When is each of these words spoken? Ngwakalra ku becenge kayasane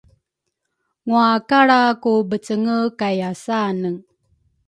Ngwakalra 1.05 1.79
ku 2.01 2.11
becenge 2.29 2.77
kayasane 2.99 3.91